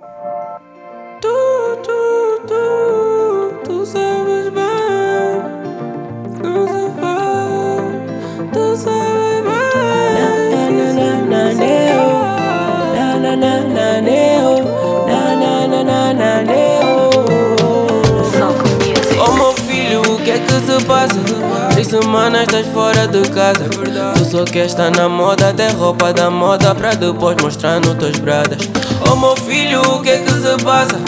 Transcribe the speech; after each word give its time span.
Tu, 0.00 1.28
tu, 1.82 2.40
tu, 2.48 2.64
tu 3.66 3.84
sabes 3.84 4.48
bem. 4.48 5.42
Não 6.42 6.66
se 6.66 6.84
faz, 6.98 7.84
tu 8.50 8.76
sabes 8.76 9.42
bem. 9.44 9.60
Na, 10.16 10.70
na, 10.70 10.86
na, 10.94 11.08
na, 11.26 11.42
neo. 11.52 12.08
Na, 12.94 13.18
na, 13.18 13.36
na, 13.36 13.60
na, 13.60 14.00
neo. 14.00 14.54
Na, 15.06 15.20
na, 15.36 15.68
na, 15.68 15.84
na, 15.84 16.14
na, 16.14 16.42
neo. 16.44 17.10
Oh 19.22 19.32
meu 19.34 19.52
filho, 19.52 20.00
o 20.00 20.16
que 20.24 20.30
é 20.30 20.38
que 20.38 20.52
se 20.52 20.84
passa? 20.86 21.39
Semanas 21.90 22.42
estás 22.42 22.68
fora 22.68 23.08
de 23.08 23.28
casa. 23.30 23.64
Tu 24.14 24.24
só 24.24 24.44
queres 24.44 24.70
estar 24.70 24.92
na 24.92 25.08
moda, 25.08 25.48
até 25.48 25.72
roupa 25.72 26.12
da 26.12 26.30
moda 26.30 26.72
Pra 26.72 26.94
depois 26.94 27.36
mostrar 27.42 27.80
nos 27.80 27.94
teus 27.94 28.16
bradas 28.18 28.58
Oh 29.10 29.16
meu 29.16 29.34
filho, 29.34 29.80
o 29.80 30.00
que 30.00 30.10
é 30.10 30.18
que 30.18 30.30
se 30.30 30.64
passa? 30.64 31.00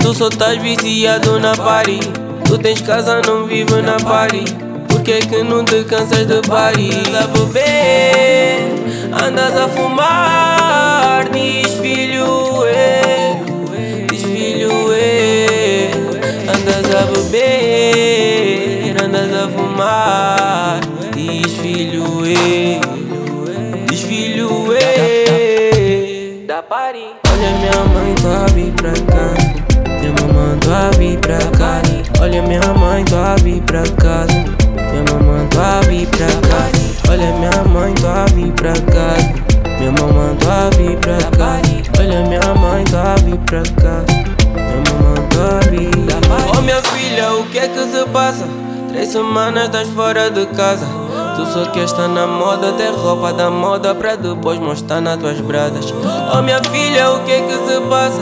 Tu 0.00 0.14
só 0.14 0.28
estás 0.28 0.56
viciado 0.62 1.38
na 1.38 1.54
party. 1.54 2.00
Tu 2.46 2.56
tens 2.56 2.80
casa, 2.80 3.20
não 3.26 3.44
vive 3.44 3.82
na 3.82 3.98
party. 3.98 4.44
Por 4.88 5.02
que 5.02 5.12
é 5.12 5.20
que 5.20 5.42
não 5.42 5.62
te 5.62 5.84
cansas 5.84 6.26
de 6.26 6.40
party? 6.48 6.88
Andas 9.12 9.56
a 9.56 9.68
fumar 9.68 9.89
andas 19.80 19.86
a 19.86 20.80
fumar 20.80 20.80
Diz 21.14 21.52
filho, 21.54 22.04
é 22.26 22.80
Diz 23.86 24.02
filho, 24.02 24.72
é 24.72 26.44
Da 26.46 26.62
party 26.62 27.06
Olha 27.32 27.50
minha 27.58 27.84
mãe, 27.92 28.14
a 28.24 28.46
vir 28.52 28.72
pra 28.72 28.92
casa 28.92 29.54
Minha 30.00 30.12
mamãe, 30.20 30.58
tô 30.60 30.70
a 30.70 30.90
vir 30.98 31.18
pra 31.18 31.38
casa 31.58 32.02
Olha 32.20 32.42
minha 32.42 32.74
mãe, 32.74 33.04
a 33.12 33.36
vir 33.42 33.62
pra 33.62 33.82
casa 34.00 34.44
Minha 34.74 35.04
mamãe, 35.10 35.46
tô 35.48 35.60
a 35.60 35.80
vir 35.82 36.06
pra 36.08 36.26
casa 36.48 36.90
Olha 37.10 37.32
minha 37.32 37.64
mãe, 37.64 37.94
a 38.04 38.24
vir 38.34 38.52
pra 38.52 38.72
casa 38.92 39.34
Minha 39.78 39.92
mamãe, 39.92 40.36
tô 40.36 40.50
a 40.50 40.70
vir 40.76 40.96
pra 40.98 41.18
casa 41.36 41.80
Olha 41.98 42.24
minha 42.26 42.54
mãe, 42.54 42.84
a 42.94 43.14
vir 43.20 43.38
pra 43.38 43.62
casa 43.82 44.06
Minha 44.54 44.82
mamãe, 44.92 45.28
tô 45.28 45.40
a 45.40 45.70
vir. 45.70 45.90
Oh 46.56 46.62
minha 46.62 46.82
filha, 46.82 47.34
o 47.34 47.44
que 47.46 47.58
é 47.58 47.68
que 47.68 47.78
se 47.78 48.04
passa? 48.06 48.69
Três 48.90 49.10
semanas 49.10 49.66
estás 49.66 49.88
fora 49.90 50.28
de 50.32 50.46
casa. 50.46 50.84
Tu 51.36 51.46
só 51.46 51.64
queres 51.66 51.92
estar 51.92 52.08
na 52.08 52.26
moda, 52.26 52.72
ter 52.72 52.90
roupa 52.90 53.32
da 53.32 53.48
moda 53.48 53.94
Pra 53.94 54.16
depois 54.16 54.58
mostrar 54.58 55.00
nas 55.00 55.16
tuas 55.16 55.40
bradas. 55.40 55.94
Oh 56.34 56.42
minha 56.42 56.60
filha, 56.64 57.12
o 57.12 57.20
que 57.20 57.30
é 57.30 57.40
que 57.40 57.52
se 57.52 57.80
passa? 57.88 58.20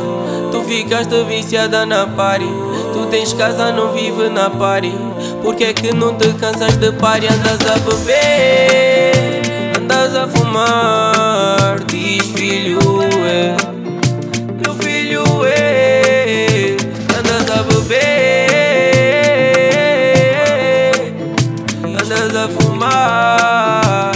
Tu 0.52 0.62
ficaste 0.64 1.24
viciada 1.24 1.86
na 1.86 2.06
party. 2.06 2.44
Tu 2.92 3.06
tens 3.06 3.32
casa, 3.32 3.72
não 3.72 3.94
vive 3.94 4.28
na 4.28 4.50
party. 4.50 4.92
Por 5.42 5.54
que 5.54 5.64
é 5.64 5.72
que 5.72 5.94
não 5.94 6.14
te 6.16 6.34
cansas 6.34 6.76
de 6.76 6.92
party? 6.92 7.28
Andas 7.28 7.60
a 7.66 7.78
beber, 7.78 9.42
andas 9.74 10.14
a 10.14 10.28
fumar 10.28 11.87
Andas 22.08 22.34
a 22.34 22.48
fumar 22.48 24.12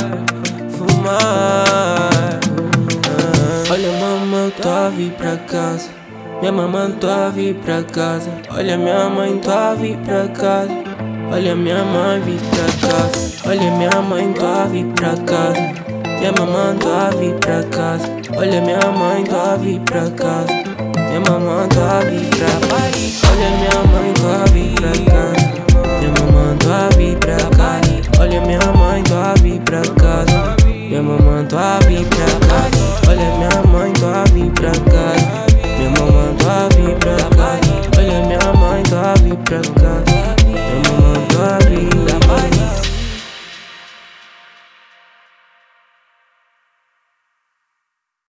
Fumar. 0.71 2.41
Olha 3.71 3.93
mamãe, 4.01 4.51
tô 4.62 4.69
a 4.71 4.89
vir 4.89 5.12
pra 5.12 5.37
casa. 5.37 5.91
Minha 6.41 6.53
mamãe, 6.53 6.91
tô 6.93 7.07
a 7.07 7.29
vir 7.29 7.55
pra 7.57 7.83
casa. 7.83 8.31
Olha 8.51 8.79
minha 8.79 9.11
mãe, 9.11 9.39
tô 9.41 9.51
a 9.51 9.75
vir 9.75 9.98
pra 9.98 10.27
casa. 10.29 10.70
Olha 11.31 11.55
minha 11.55 11.85
mãe, 11.85 12.23
vir 12.23 12.41
pra 12.41 12.89
casa. 12.89 13.33
Olha 13.47 13.70
minha 13.77 14.01
mãe, 14.01 14.33
tô 14.33 14.47
a 14.47 14.64
vir 14.64 14.86
pra 14.95 15.14
casa. 15.27 15.61
Minha 16.19 16.33
mamãe, 16.33 16.79
tô 16.79 16.89
a 16.89 17.11
vir 17.11 17.35
pra 17.41 17.63
casa. 17.64 18.09
Olha 18.35 18.61
minha 18.63 18.91
mãe, 18.91 19.23
tô 19.24 19.36
a 19.36 19.57
vir 19.57 19.80
pra 19.80 20.09
casa. 20.13 20.53
Minha 20.97 21.20
mamãe, 21.29 21.69
tô 21.69 21.80
a 21.83 22.01
vir 22.01 22.27
pra 22.30 22.63
Olha 23.33 23.51
Girl, 39.45 39.63
girl. 39.75 40.11